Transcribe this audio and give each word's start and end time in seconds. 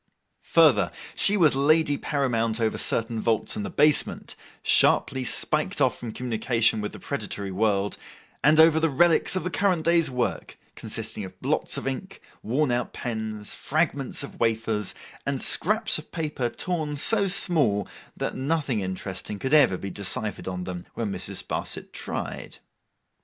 Further, 0.55 0.89
she 1.13 1.37
was 1.37 1.55
lady 1.55 1.95
paramount 1.95 2.59
over 2.59 2.75
certain 2.75 3.21
vaults 3.21 3.55
in 3.55 3.61
the 3.61 3.69
basement, 3.69 4.35
sharply 4.63 5.23
spiked 5.23 5.79
off 5.79 5.95
from 5.99 6.11
communication 6.11 6.81
with 6.81 6.93
the 6.93 6.99
predatory 6.99 7.51
world; 7.51 7.99
and 8.43 8.59
over 8.59 8.79
the 8.79 8.89
relics 8.89 9.35
of 9.35 9.43
the 9.43 9.51
current 9.51 9.85
day's 9.85 10.09
work, 10.09 10.57
consisting 10.75 11.23
of 11.23 11.39
blots 11.39 11.77
of 11.77 11.85
ink, 11.85 12.19
worn 12.41 12.71
out 12.71 12.93
pens, 12.93 13.53
fragments 13.53 14.23
of 14.23 14.39
wafers, 14.39 14.95
and 15.23 15.39
scraps 15.39 15.99
of 15.99 16.11
paper 16.11 16.49
torn 16.49 16.95
so 16.95 17.27
small, 17.27 17.87
that 18.17 18.35
nothing 18.35 18.79
interesting 18.79 19.37
could 19.37 19.53
ever 19.53 19.77
be 19.77 19.91
deciphered 19.91 20.47
on 20.47 20.63
them 20.63 20.87
when 20.95 21.11
Mrs. 21.11 21.43
Sparsit 21.43 21.91
tried. 21.93 22.57